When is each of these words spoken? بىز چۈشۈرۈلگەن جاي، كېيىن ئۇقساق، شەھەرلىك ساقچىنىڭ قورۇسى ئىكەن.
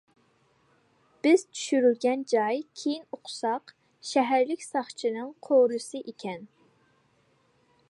بىز 1.27 1.43
چۈشۈرۈلگەن 1.57 2.23
جاي، 2.33 2.63
كېيىن 2.81 3.05
ئۇقساق، 3.19 3.75
شەھەرلىك 4.13 4.67
ساقچىنىڭ 4.69 5.31
قورۇسى 5.49 6.05
ئىكەن. 6.13 6.51